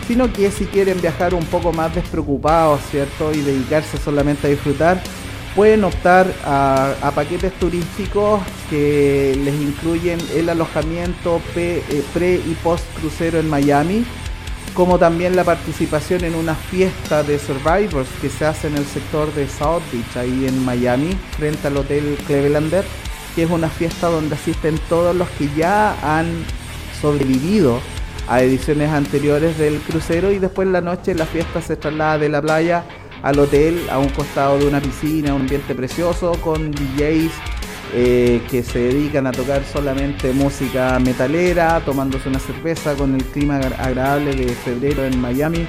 sino 0.09 0.33
que 0.33 0.49
si 0.49 0.65
quieren 0.65 0.99
viajar 0.99 1.35
un 1.35 1.45
poco 1.45 1.71
más 1.71 1.93
despreocupados, 1.93 2.81
¿cierto? 2.89 3.31
Y 3.31 3.41
dedicarse 3.41 3.99
solamente 3.99 4.47
a 4.47 4.49
disfrutar, 4.49 4.99
pueden 5.55 5.83
optar 5.83 6.33
a, 6.43 7.11
paquetes 7.13 7.53
turísticos 7.59 8.41
que 8.71 9.39
les 9.43 9.53
incluyen 9.61 10.19
el 10.35 10.49
alojamiento 10.49 11.39
eh, 11.55 12.03
pre, 12.11 12.37
y 12.37 12.57
post 12.63 12.83
crucero 12.99 13.39
en 13.39 13.47
Miami, 13.47 14.03
como 14.73 14.97
también 14.97 15.35
la 15.35 15.43
participación 15.43 16.23
en 16.23 16.33
una 16.33 16.55
fiesta 16.55 17.21
de 17.21 17.37
Survivors 17.37 18.09
que 18.19 18.31
se 18.31 18.47
hace 18.47 18.67
en 18.67 18.77
el 18.77 18.85
sector 18.85 19.31
de 19.35 19.47
South 19.47 19.83
Beach, 19.91 20.17
ahí 20.17 20.47
en 20.47 20.65
Miami, 20.65 21.15
frente 21.37 21.67
al 21.67 21.77
Hotel 21.77 22.17
Clevelander, 22.25 22.83
que 23.35 23.43
es 23.43 23.49
una 23.51 23.69
fiesta 23.69 24.07
donde 24.07 24.33
asisten 24.33 24.79
todos 24.89 25.15
los 25.15 25.29
que 25.29 25.47
ya 25.55 25.95
han 26.01 26.31
sobrevivido 26.99 27.79
a 28.29 28.41
ediciones 28.43 28.91
anteriores 28.91 29.57
del 29.57 29.79
crucero 29.79 30.31
y 30.31 30.37
después 30.37 30.67
en 30.67 30.73
la 30.73 30.81
noche 30.81 31.15
la 31.15 31.25
fiesta 31.25 31.61
se 31.61 31.75
traslada 31.75 32.19
de 32.19 32.29
la 32.29 32.41
playa 32.41 32.83
al 33.23 33.39
hotel 33.39 33.87
a 33.89 33.97
un 33.97 34.09
costado 34.09 34.59
de 34.59 34.67
una 34.67 34.79
piscina, 34.79 35.33
un 35.33 35.41
ambiente 35.41 35.73
precioso 35.73 36.33
con 36.41 36.71
DJs 36.71 37.31
eh, 37.93 38.41
que 38.49 38.61
se 38.61 38.79
dedican 38.79 39.25
a 39.25 39.31
tocar 39.31 39.63
solamente 39.65 40.31
música 40.31 40.99
metalera, 40.99 41.81
tomándose 41.83 42.29
una 42.29 42.39
cerveza 42.39 42.93
con 42.93 43.15
el 43.15 43.23
clima 43.25 43.57
agradable 43.57 44.35
de 44.35 44.53
febrero 44.53 45.03
en 45.03 45.19
Miami. 45.19 45.67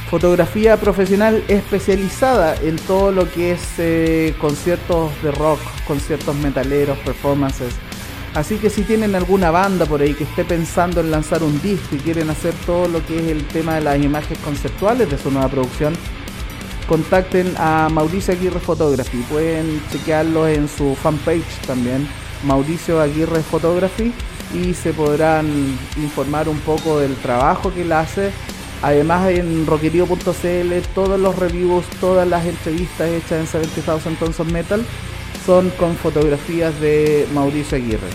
fotografía 0.09 0.77
profesional 0.77 1.43
especializada 1.47 2.55
en 2.61 2.77
todo 2.77 3.11
lo 3.11 3.31
que 3.31 3.51
es 3.51 3.61
eh, 3.77 4.35
conciertos 4.39 5.11
de 5.21 5.31
rock, 5.31 5.59
conciertos 5.87 6.35
metaleros, 6.35 6.97
performances, 6.99 7.73
Así 8.35 8.57
que 8.57 8.71
si 8.71 8.81
tienen 8.81 9.13
alguna 9.13 9.51
banda 9.51 9.85
por 9.85 10.01
ahí 10.01 10.15
que 10.15 10.23
esté 10.23 10.43
pensando 10.43 11.01
en 11.01 11.11
lanzar 11.11 11.43
un 11.43 11.61
disco 11.61 11.95
y 11.95 11.99
quieren 11.99 12.31
hacer 12.31 12.53
todo 12.65 12.87
lo 12.87 13.05
que 13.05 13.19
es 13.19 13.27
el 13.27 13.45
tema 13.45 13.75
de 13.75 13.81
las 13.81 14.01
imágenes 14.01 14.39
conceptuales 14.39 15.09
de 15.09 15.19
su 15.19 15.29
nueva 15.29 15.49
producción, 15.49 15.93
contacten 16.87 17.53
a 17.57 17.89
Mauricio 17.91 18.33
Aguirre 18.33 18.59
Photography. 18.59 19.19
Pueden 19.29 19.81
chequearlo 19.91 20.47
en 20.47 20.67
su 20.67 20.95
fanpage 20.95 21.61
también, 21.67 22.07
Mauricio 22.43 22.99
Aguirre 22.99 23.43
Photography, 23.43 24.11
y 24.51 24.73
se 24.73 24.93
podrán 24.93 25.47
informar 25.97 26.49
un 26.49 26.59
poco 26.59 26.99
del 26.99 27.15
trabajo 27.17 27.71
que 27.71 27.83
él 27.83 27.91
hace. 27.91 28.31
Además 28.81 29.29
en 29.29 29.65
rockerio.cl 29.65 30.73
todos 30.93 31.19
los 31.19 31.37
reviews, 31.37 31.85
todas 32.01 32.27
las 32.27 32.45
entrevistas 32.45 33.09
hechas 33.09 33.39
en 33.39 33.47
70,000 33.47 34.17
Tons 34.17 34.39
of 34.39 34.51
Metal 34.51 34.83
son 35.45 35.69
con 35.71 35.95
fotografías 35.95 36.79
de 36.79 37.27
Mauricio 37.33 37.77
Aguirre. 37.77 38.07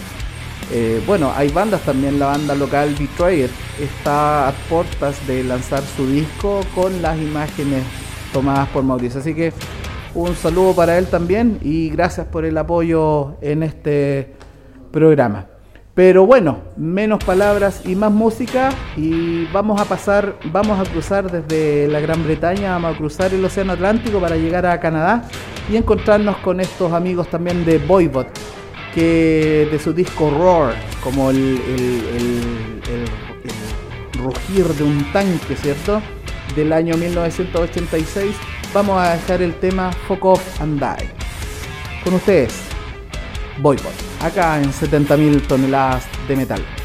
Eh, 0.70 1.02
bueno, 1.06 1.32
hay 1.34 1.48
bandas 1.48 1.82
también, 1.82 2.18
la 2.18 2.26
banda 2.26 2.54
local 2.54 2.94
Betrayer 2.98 3.50
está 3.80 4.48
a 4.48 4.52
puertas 4.68 5.26
de 5.26 5.42
lanzar 5.44 5.82
su 5.96 6.06
disco 6.06 6.60
con 6.74 7.00
las 7.00 7.18
imágenes 7.18 7.84
tomadas 8.32 8.68
por 8.68 8.82
Mauricio. 8.82 9.20
Así 9.20 9.34
que 9.34 9.52
un 10.14 10.34
saludo 10.36 10.74
para 10.74 10.98
él 10.98 11.06
también 11.06 11.58
y 11.62 11.90
gracias 11.90 12.26
por 12.26 12.44
el 12.44 12.56
apoyo 12.58 13.36
en 13.40 13.62
este 13.62 14.34
programa. 14.90 15.46
Pero 15.98 16.26
bueno, 16.26 16.60
menos 16.76 17.24
palabras 17.24 17.82
y 17.84 17.96
más 17.96 18.12
música 18.12 18.68
y 18.96 19.46
vamos 19.46 19.80
a 19.80 19.84
pasar, 19.84 20.38
vamos 20.52 20.78
a 20.78 20.88
cruzar 20.88 21.28
desde 21.28 21.88
la 21.88 21.98
Gran 21.98 22.22
Bretaña, 22.22 22.70
vamos 22.70 22.94
a 22.94 22.98
cruzar 22.98 23.34
el 23.34 23.44
Océano 23.44 23.72
Atlántico 23.72 24.20
para 24.20 24.36
llegar 24.36 24.64
a 24.64 24.78
Canadá 24.78 25.24
y 25.68 25.74
encontrarnos 25.74 26.36
con 26.36 26.60
estos 26.60 26.92
amigos 26.92 27.26
también 27.26 27.64
de 27.64 27.78
Voivod, 27.78 28.26
que 28.94 29.66
de 29.72 29.78
su 29.80 29.92
disco 29.92 30.30
Roar, 30.30 30.76
como 31.02 31.30
el, 31.30 31.58
rugir 34.22 34.66
de 34.66 34.84
un 34.84 35.04
tanque, 35.12 35.56
¿cierto? 35.56 36.00
Del 36.54 36.72
año 36.74 36.96
1986, 36.96 38.36
vamos 38.72 39.02
a 39.02 39.14
dejar 39.14 39.42
el 39.42 39.52
tema 39.54 39.90
Fuck 40.06 40.24
Off 40.26 40.60
and 40.60 40.78
Die. 40.78 41.08
Con 42.04 42.14
ustedes, 42.14 42.67
Boycott, 43.60 43.94
acá 44.20 44.60
en 44.60 44.72
70.000 44.72 45.46
toneladas 45.46 46.04
de 46.26 46.36
metal. 46.36 46.77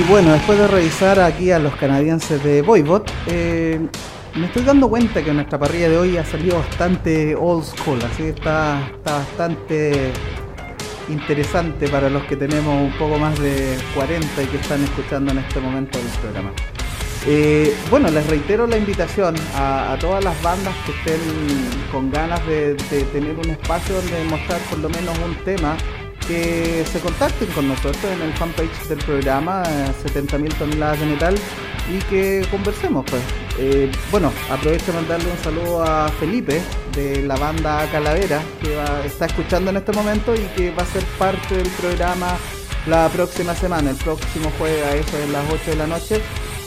Y 0.00 0.02
bueno, 0.04 0.32
después 0.32 0.58
de 0.58 0.66
revisar 0.66 1.20
aquí 1.20 1.50
a 1.50 1.58
los 1.58 1.76
canadienses 1.76 2.42
de 2.42 2.62
Voivod, 2.62 3.02
eh, 3.26 3.78
me 4.34 4.46
estoy 4.46 4.62
dando 4.62 4.88
cuenta 4.88 5.22
que 5.22 5.30
nuestra 5.30 5.58
parrilla 5.58 5.90
de 5.90 5.98
hoy 5.98 6.16
ha 6.16 6.24
salido 6.24 6.56
bastante 6.56 7.34
old 7.34 7.64
school, 7.64 7.98
así 8.10 8.22
que 8.22 8.28
está, 8.30 8.80
está 8.94 9.18
bastante 9.18 10.12
interesante 11.10 11.86
para 11.88 12.08
los 12.08 12.22
que 12.24 12.36
tenemos 12.36 12.80
un 12.80 12.92
poco 12.98 13.18
más 13.18 13.38
de 13.40 13.76
40 13.94 14.42
y 14.42 14.46
que 14.46 14.56
están 14.56 14.82
escuchando 14.82 15.32
en 15.32 15.38
este 15.40 15.60
momento 15.60 15.98
el 15.98 16.06
programa. 16.20 16.52
Eh, 17.26 17.76
bueno, 17.90 18.10
les 18.10 18.26
reitero 18.26 18.66
la 18.66 18.78
invitación 18.78 19.34
a, 19.54 19.98
todas 20.00 20.24
las 20.24 20.40
bandas 20.42 20.74
que 20.86 20.92
estén 20.92 21.20
con 21.92 22.10
ganas 22.10 22.40
de 22.46 22.74
tener 23.12 23.36
un 23.36 23.50
espacio 23.50 23.96
donde 23.96 24.24
mostrar 24.30 24.60
por 24.70 24.78
lo 24.78 24.88
menos 24.88 25.14
un 25.18 25.34
tema 25.44 25.76
que 26.30 26.84
se 26.92 27.00
contacten 27.00 27.48
con 27.48 27.66
nosotros 27.66 28.04
en 28.04 28.22
el 28.22 28.32
fanpage 28.34 28.86
del 28.88 28.98
programa 28.98 29.64
70.000 29.64 30.46
eh, 30.46 30.54
toneladas 30.56 31.00
de 31.00 31.06
metal 31.06 31.34
y 31.92 31.98
que 32.04 32.46
conversemos 32.52 33.04
pues. 33.10 33.20
Eh, 33.58 33.90
bueno, 34.12 34.32
aprovecho 34.48 34.86
de 34.86 34.92
mandarle 34.92 35.28
un 35.28 35.38
saludo 35.38 35.82
a 35.82 36.08
Felipe 36.20 36.62
de 36.94 37.22
la 37.22 37.34
banda 37.34 37.84
Calavera 37.90 38.40
que 38.62 38.78
está 39.04 39.26
escuchando 39.26 39.70
en 39.70 39.78
este 39.78 39.90
momento 39.90 40.32
y 40.32 40.44
que 40.56 40.70
va 40.70 40.84
a 40.84 40.86
ser 40.86 41.02
parte 41.18 41.56
del 41.56 41.68
programa 41.70 42.36
la 42.86 43.08
próxima 43.08 43.52
semana, 43.56 43.90
el 43.90 43.96
próximo 43.96 44.52
jueves 44.56 44.84
a 44.84 44.94
eso 44.94 45.16
de 45.18 45.26
las 45.28 45.44
8 45.50 45.62
de 45.66 45.76
la 45.76 45.86
noche. 45.88 46.20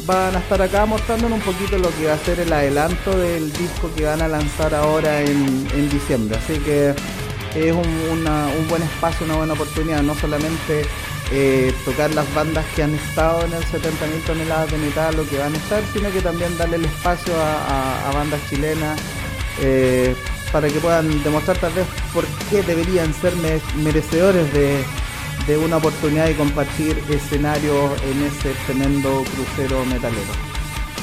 Van 0.05 0.35
a 0.35 0.39
estar 0.39 0.61
acá 0.61 0.85
mostrándonos 0.85 1.39
un 1.39 1.45
poquito 1.45 1.77
lo 1.77 1.89
que 1.95 2.07
va 2.07 2.15
a 2.15 2.17
ser 2.17 2.41
el 2.41 2.51
adelanto 2.51 3.17
del 3.17 3.53
disco 3.53 3.89
que 3.95 4.03
van 4.03 4.21
a 4.21 4.27
lanzar 4.27 4.75
ahora 4.75 5.21
en, 5.21 5.65
en 5.73 5.89
diciembre. 5.89 6.37
Así 6.37 6.59
que 6.59 6.93
es 7.55 7.71
un, 7.71 8.67
buen 8.69 8.83
espacio, 8.83 9.25
una 9.25 9.35
buena 9.35 9.53
oportunidad, 9.53 10.01
no 10.01 10.15
solamente 10.15 10.85
eh, 11.31 11.73
tocar 11.85 12.13
las 12.13 12.31
bandas 12.33 12.65
que 12.75 12.83
han 12.83 12.93
estado 12.95 13.45
en 13.45 13.53
el 13.53 13.63
70.000 13.63 14.23
toneladas 14.25 14.71
de 14.71 14.77
metal 14.77 15.19
o 15.19 15.27
que 15.27 15.37
van 15.37 15.53
a 15.53 15.57
estar, 15.57 15.83
sino 15.93 16.11
que 16.11 16.21
también 16.21 16.57
darle 16.57 16.77
el 16.77 16.85
espacio 16.85 17.33
a, 17.37 18.11
bandas 18.13 18.41
chilenas 18.49 18.99
eh, 19.61 20.15
para 20.51 20.67
que 20.67 20.79
puedan 20.79 21.23
demostrar 21.23 21.57
tal 21.57 21.73
vez 21.73 21.85
por 22.13 22.25
qué 22.49 22.61
deberían 22.63 23.13
ser 23.13 23.33
merecedores 23.77 24.51
de, 24.53 24.83
de 25.47 25.57
una 25.57 25.77
oportunidad 25.77 26.25
de 26.25 26.35
compartir 26.35 27.01
escenarios 27.09 27.91
en 28.03 28.23
ese 28.23 28.53
tremendo 28.65 29.23
crucero 29.35 29.83
metalero. 29.85 30.33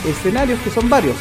Escenarios 0.07 0.59
que 0.61 0.71
son 0.71 0.89
varios, 0.89 1.17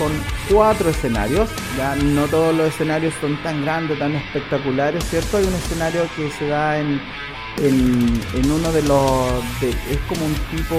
son 0.00 0.12
cuatro 0.48 0.88
escenarios, 0.88 1.50
ya 1.76 1.94
no 1.94 2.26
todos 2.26 2.56
los 2.56 2.68
escenarios 2.68 3.12
son 3.20 3.36
tan 3.42 3.60
grandes, 3.60 3.98
tan 3.98 4.14
espectaculares, 4.14 5.04
¿cierto? 5.04 5.36
Hay 5.36 5.44
un 5.44 5.52
escenario 5.52 6.08
que 6.16 6.30
se 6.30 6.46
da 6.46 6.78
en, 6.78 6.98
en, 7.58 8.50
uno 8.50 8.72
de 8.72 8.82
los... 8.82 9.44
es 9.62 9.98
como 10.08 10.24
un 10.24 10.34
tipo 10.50 10.74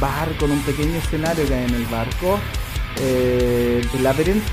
barco, 0.00 0.34
con 0.40 0.52
un 0.52 0.62
pequeño 0.62 0.96
escenario 0.96 1.46
que 1.46 1.54
hay 1.54 1.64
en 1.64 1.74
el 1.74 1.84
barco, 1.86 2.38
eh, 3.00 3.86
de 3.92 3.98
Labyrinth. 4.00 4.44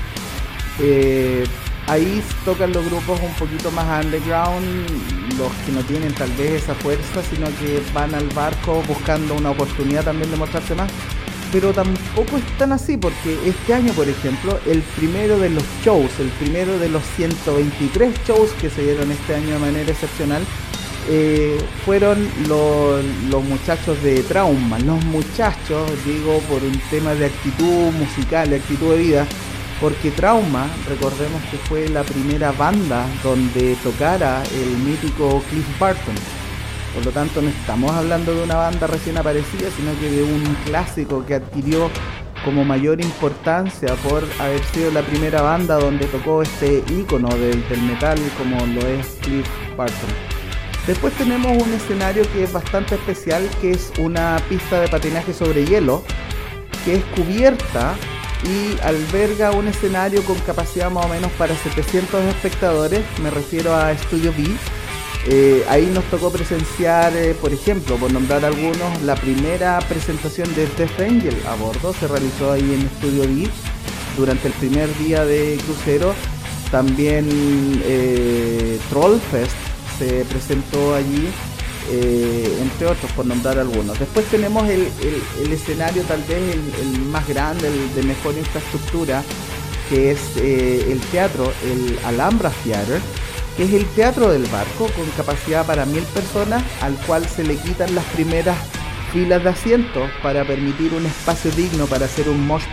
Eh, 0.80 1.44
ahí 1.86 2.22
tocan 2.44 2.70
los 2.74 2.84
grupos 2.84 3.18
un 3.22 3.32
poquito 3.36 3.70
más 3.70 4.04
underground, 4.04 4.90
los 5.38 5.50
que 5.64 5.72
no 5.72 5.80
tienen 5.84 6.12
tal 6.12 6.30
vez 6.32 6.64
esa 6.64 6.74
fuerza, 6.74 7.22
sino 7.30 7.46
que 7.46 7.82
van 7.94 8.14
al 8.14 8.28
barco 8.34 8.82
buscando 8.86 9.36
una 9.36 9.52
oportunidad 9.52 10.04
también 10.04 10.30
de 10.30 10.36
mostrarse 10.36 10.74
más 10.74 10.92
pero 11.58 11.72
tampoco 11.72 12.36
es 12.36 12.44
tan 12.58 12.72
así 12.72 12.98
porque 12.98 13.38
este 13.46 13.72
año, 13.72 13.90
por 13.94 14.06
ejemplo, 14.06 14.60
el 14.66 14.82
primero 14.94 15.38
de 15.38 15.48
los 15.48 15.64
shows, 15.82 16.10
el 16.20 16.28
primero 16.38 16.78
de 16.78 16.90
los 16.90 17.02
123 17.16 18.12
shows 18.26 18.50
que 18.60 18.68
se 18.68 18.82
dieron 18.82 19.10
este 19.10 19.36
año 19.36 19.54
de 19.54 19.58
manera 19.60 19.90
excepcional, 19.90 20.42
eh, 21.08 21.56
fueron 21.86 22.28
los, 22.46 23.02
muchachos 23.42 24.02
de 24.02 24.22
Trauma. 24.24 24.78
Los 24.80 25.02
muchachos, 25.06 25.90
digo, 26.04 26.40
por 26.40 26.62
un 26.62 26.78
tema 26.90 27.14
de 27.14 27.24
actitud 27.24 27.90
musical, 27.92 28.50
de 28.50 28.56
actitud 28.56 28.90
de 28.90 28.98
vida, 28.98 29.26
porque 29.80 30.10
Trauma, 30.10 30.68
recordemos 30.86 31.42
que 31.50 31.56
fue 31.56 31.88
la 31.88 32.02
primera 32.02 32.52
banda 32.52 33.06
donde 33.22 33.76
tocara 33.76 34.42
el 34.52 34.76
mítico 34.76 35.42
Cliff 35.48 35.66
Barton 35.80 36.16
por 36.96 37.04
lo 37.04 37.12
tanto, 37.12 37.42
no 37.42 37.50
estamos 37.50 37.92
hablando 37.92 38.34
de 38.34 38.42
una 38.42 38.54
banda 38.54 38.86
recién 38.86 39.18
aparecida, 39.18 39.68
sino 39.76 39.92
que 40.00 40.10
de 40.10 40.22
un 40.22 40.56
clásico 40.64 41.26
que 41.26 41.34
adquirió 41.34 41.90
como 42.42 42.64
mayor 42.64 43.02
importancia 43.02 43.94
por 43.96 44.24
haber 44.40 44.64
sido 44.72 44.90
la 44.92 45.02
primera 45.02 45.42
banda 45.42 45.74
donde 45.74 46.06
tocó 46.06 46.40
este 46.40 46.82
icono 46.88 47.28
del, 47.28 47.62
metal 47.82 48.18
como 48.38 48.64
lo 48.64 48.86
es 48.86 49.08
Cliff 49.20 49.46
Barton. 49.76 50.08
Después 50.86 51.12
tenemos 51.18 51.62
un 51.62 51.74
escenario 51.74 52.24
que 52.32 52.44
es 52.44 52.52
bastante 52.52 52.94
especial, 52.94 53.46
que 53.60 53.72
es 53.72 53.92
una 53.98 54.40
pista 54.48 54.80
de 54.80 54.88
patinaje 54.88 55.34
sobre 55.34 55.66
hielo, 55.66 56.02
que 56.86 56.94
es 56.94 57.04
cubierta 57.14 57.94
y 58.44 58.80
alberga 58.82 59.50
un 59.50 59.68
escenario 59.68 60.22
con 60.22 60.38
capacidad 60.40 60.90
más 60.90 61.04
o 61.04 61.08
menos 61.08 61.30
para 61.32 61.54
700 61.54 62.24
espectadores, 62.24 63.02
me 63.22 63.28
refiero 63.28 63.74
a 63.74 63.94
Studio 63.98 64.32
B, 64.32 64.44
eh, 65.28 65.64
ahí 65.68 65.86
nos 65.92 66.04
tocó 66.04 66.30
presenciar, 66.30 67.16
eh, 67.16 67.34
por 67.34 67.52
ejemplo, 67.52 67.96
por 67.96 68.12
nombrar 68.12 68.44
algunos, 68.44 69.02
la 69.02 69.16
primera 69.16 69.80
presentación 69.80 70.54
de 70.54 70.68
Death 70.78 71.00
Angel 71.00 71.36
a 71.48 71.56
bordo 71.56 71.92
se 71.94 72.06
realizó 72.06 72.52
ahí 72.52 72.62
en 72.62 72.82
Estudio 72.86 73.22
B 73.22 73.50
durante 74.16 74.46
el 74.46 74.54
primer 74.54 74.96
día 74.98 75.24
de 75.24 75.58
crucero. 75.64 76.14
También 76.70 77.26
eh, 77.84 78.78
Trollfest 78.88 79.56
se 79.98 80.24
presentó 80.26 80.94
allí, 80.94 81.28
entre 81.90 82.86
otros, 82.86 83.10
por 83.12 83.26
nombrar 83.26 83.58
algunos. 83.58 83.98
Después 83.98 84.26
tenemos 84.26 84.68
el, 84.68 84.86
escenario 85.50 86.02
tal 86.04 86.22
vez 86.22 86.54
el, 86.54 87.00
más 87.00 87.26
grande, 87.26 87.66
el 87.66 87.94
de 87.96 88.02
mejor 88.02 88.36
infraestructura, 88.36 89.24
que 89.88 90.12
es 90.12 90.18
el 90.36 91.00
teatro, 91.10 91.52
el 91.64 91.98
Alhambra 92.04 92.50
Theater 92.62 93.00
que 93.56 93.64
es 93.64 93.72
el 93.72 93.86
teatro 93.86 94.30
del 94.30 94.46
barco 94.46 94.88
con 94.96 95.06
capacidad 95.16 95.66
para 95.66 95.86
mil 95.86 96.02
personas, 96.04 96.62
al 96.82 96.94
cual 97.06 97.26
se 97.26 97.44
le 97.44 97.56
quitan 97.56 97.94
las 97.94 98.04
primeras 98.06 98.56
filas 99.12 99.42
de 99.42 99.48
asientos 99.48 100.10
para 100.22 100.44
permitir 100.44 100.92
un 100.92 101.06
espacio 101.06 101.50
digno 101.52 101.86
para 101.86 102.06
hacer 102.06 102.28
un 102.28 102.46
mosh 102.46 102.64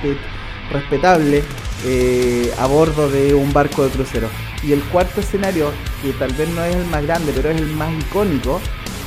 respetable 0.71 1.43
eh, 1.86 2.53
a 2.57 2.65
bordo 2.67 3.09
de 3.09 3.34
un 3.34 3.53
barco 3.53 3.84
de 3.84 3.89
crucero. 3.91 4.29
Y 4.61 4.71
el 4.71 4.81
cuarto 4.84 5.21
escenario, 5.21 5.71
que 6.01 6.11
tal 6.13 6.34
vez 6.34 6.49
no 6.49 6.63
es 6.63 6.75
el 6.75 6.86
más 6.86 7.03
grande, 7.03 7.31
pero 7.36 7.49
es 7.49 7.57
el 7.57 7.67
más 7.67 7.91
icónico, 7.93 8.59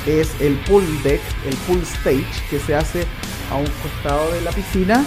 es 0.05 0.29
el 0.39 0.53
pool 0.59 0.85
deck, 1.03 1.21
el 1.47 1.55
pool 1.57 1.81
stage, 1.81 2.25
que 2.49 2.59
se 2.59 2.75
hace 2.75 3.05
a 3.51 3.55
un 3.55 3.67
costado 3.83 4.31
de 4.31 4.41
la 4.41 4.51
piscina 4.51 5.03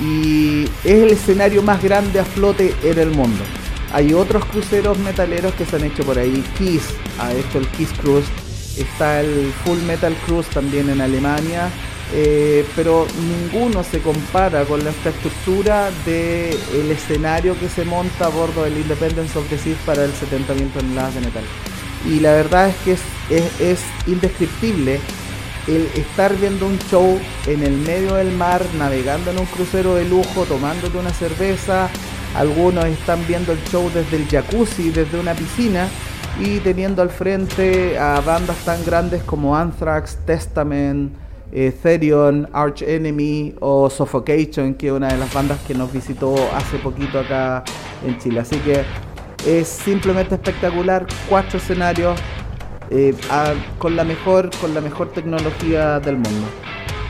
y 0.00 0.64
es 0.84 1.02
el 1.02 1.10
escenario 1.10 1.62
más 1.62 1.82
grande 1.82 2.20
a 2.20 2.24
flote 2.24 2.74
en 2.82 2.98
el 2.98 3.10
mundo. 3.10 3.44
Hay 3.92 4.14
otros 4.14 4.44
cruceros 4.44 4.98
metaleros 4.98 5.54
que 5.54 5.66
se 5.66 5.76
han 5.76 5.84
hecho 5.84 6.04
por 6.04 6.18
ahí. 6.18 6.44
Kiss, 6.56 6.82
a 7.18 7.32
esto 7.32 7.58
el 7.58 7.66
Kiss 7.68 7.90
Cruise. 8.00 8.26
Está 8.76 9.20
el 9.20 9.52
Full 9.64 9.78
Metal 9.80 10.14
Cruise 10.26 10.48
también 10.48 10.88
en 10.90 11.00
Alemania. 11.00 11.70
Eh, 12.12 12.64
pero 12.74 13.06
ninguno 13.20 13.84
se 13.84 14.00
compara 14.00 14.64
con 14.64 14.82
la 14.82 14.90
infraestructura 14.90 15.90
del 16.04 16.90
escenario 16.90 17.58
que 17.58 17.68
se 17.68 17.84
monta 17.84 18.26
a 18.26 18.28
bordo 18.28 18.64
del 18.64 18.78
Independence 18.78 19.38
of 19.38 19.48
the 19.48 19.56
Seas 19.56 19.78
para 19.86 20.04
el 20.04 20.10
70.000 20.12 20.72
toneladas 20.72 21.14
de 21.14 21.20
metal. 21.20 21.44
Y 22.06 22.20
la 22.20 22.32
verdad 22.32 22.68
es 22.68 22.76
que 22.84 22.92
es, 22.92 23.60
es 23.60 23.80
indescriptible 24.06 24.98
el 25.66 25.86
estar 25.94 26.36
viendo 26.36 26.66
un 26.66 26.78
show 26.90 27.20
en 27.46 27.62
el 27.62 27.76
medio 27.76 28.14
del 28.14 28.32
mar, 28.32 28.64
navegando 28.76 29.30
en 29.30 29.38
un 29.38 29.46
crucero 29.46 29.94
de 29.94 30.04
lujo, 30.04 30.44
tomándote 30.46 30.98
una 30.98 31.12
cerveza, 31.12 31.90
algunos 32.34 32.84
están 32.86 33.26
viendo 33.26 33.52
el 33.52 33.62
show 33.64 33.90
desde 33.92 34.16
el 34.16 34.26
jacuzzi, 34.28 34.90
desde 34.90 35.18
una 35.18 35.34
piscina 35.34 35.88
y 36.38 36.58
teniendo 36.60 37.02
al 37.02 37.10
frente 37.10 37.98
a 37.98 38.20
bandas 38.20 38.56
tan 38.64 38.84
grandes 38.84 39.22
como 39.24 39.56
Anthrax, 39.56 40.18
Testament, 40.24 41.12
Therion, 41.82 42.48
Arch 42.52 42.82
Enemy 42.82 43.56
o 43.60 43.90
Suffocation, 43.90 44.74
que 44.74 44.86
es 44.86 44.92
una 44.92 45.08
de 45.08 45.18
las 45.18 45.32
bandas 45.32 45.58
que 45.66 45.74
nos 45.74 45.92
visitó 45.92 46.34
hace 46.54 46.78
poquito 46.78 47.18
acá 47.18 47.64
en 48.06 48.18
Chile. 48.18 48.40
Así 48.40 48.56
que 48.58 48.84
es 49.46 49.68
simplemente 49.68 50.36
espectacular, 50.36 51.06
cuatro 51.28 51.58
escenarios 51.58 52.18
eh, 52.90 53.14
con 53.78 53.96
la 53.96 54.04
mejor, 54.04 54.50
con 54.60 54.74
la 54.74 54.80
mejor 54.80 55.10
tecnología 55.12 55.98
del 56.00 56.16
mundo. 56.16 56.46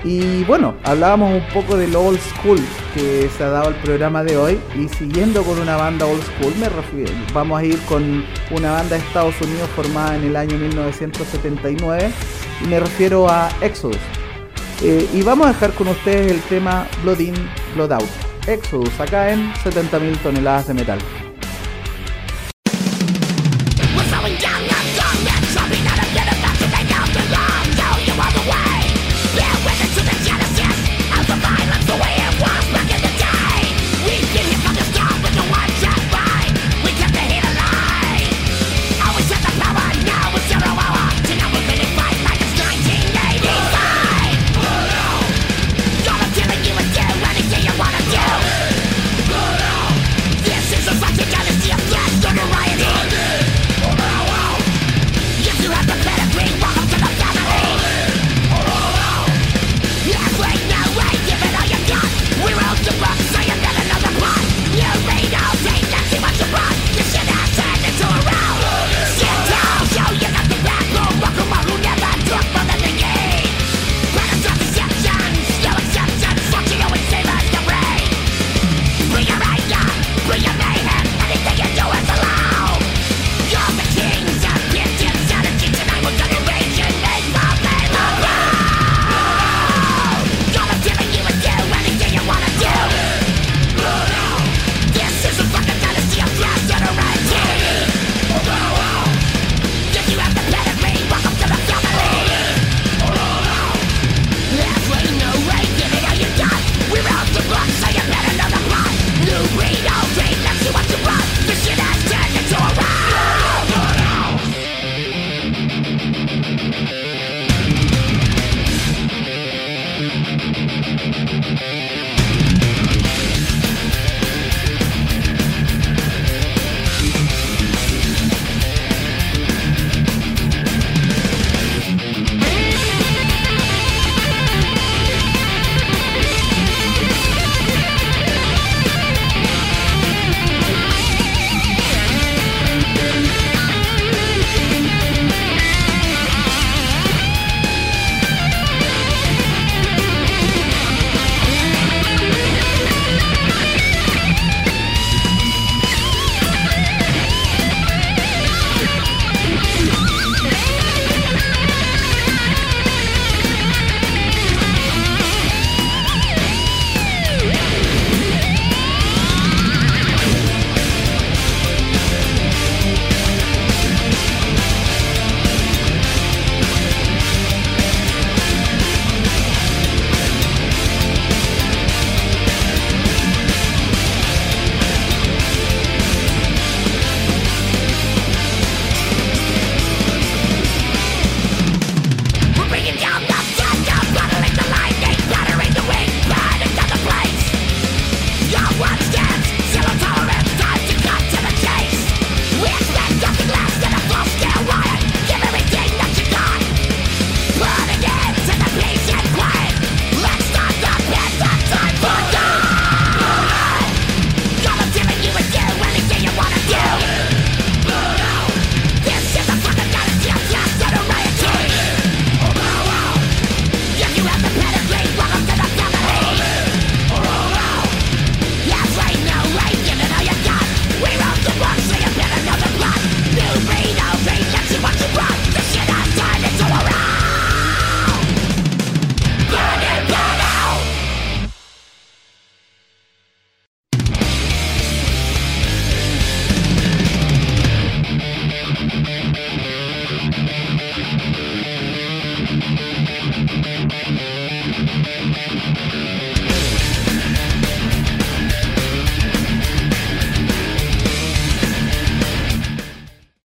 Y 0.03 0.44
bueno, 0.44 0.74
hablábamos 0.84 1.34
un 1.34 1.46
poco 1.53 1.76
del 1.76 1.94
old 1.94 2.18
school 2.18 2.59
que 2.94 3.28
se 3.36 3.44
ha 3.44 3.51
dado 3.51 3.68
al 3.68 3.74
programa 3.76 4.24
de 4.24 4.36
hoy 4.36 4.59
y 4.78 4.88
siguiendo 4.88 5.42
con 5.42 5.59
una 5.59 5.76
banda 5.76 6.07
old 6.07 6.22
school, 6.22 6.55
me 6.59 6.68
refiero, 6.70 7.12
vamos 7.34 7.61
a 7.61 7.64
ir 7.64 7.78
con 7.82 8.24
una 8.51 8.72
banda 8.72 8.96
de 8.96 9.03
Estados 9.03 9.38
Unidos 9.42 9.68
formada 9.76 10.16
en 10.16 10.24
el 10.24 10.36
año 10.36 10.57
1979 10.57 12.11
y 12.64 12.68
me 12.68 12.80
refiero 12.80 13.28
a 13.28 13.51
Exodus. 13.61 13.98
Eh, 14.82 15.07
y 15.12 15.22
vamos 15.22 15.46
a 15.46 15.53
dejar 15.53 15.72
con 15.74 15.88
ustedes 15.88 16.32
el 16.32 16.40
tema 16.42 16.86
Blood 17.03 17.18
In, 17.20 17.34
Blood 17.74 17.92
Out. 17.92 18.09
Exodus, 18.46 18.98
acá 18.98 19.30
en 19.30 19.53
70.000 19.53 20.16
toneladas 20.22 20.68
de 20.68 20.74
metal. 20.74 20.98